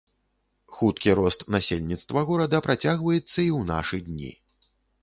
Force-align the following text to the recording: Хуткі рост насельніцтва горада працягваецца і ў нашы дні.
Хуткі 0.77 1.13
рост 1.19 1.45
насельніцтва 1.57 2.25
горада 2.31 2.65
працягваецца 2.69 3.37
і 3.37 3.49
ў 3.57 3.61
нашы 3.75 3.97
дні. 4.09 4.37